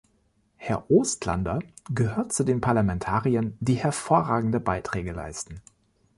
[0.57, 1.59] Herr Oostlander
[1.91, 5.61] gehört zu den Parlamentariern, die hervorragende Beiträge leisten.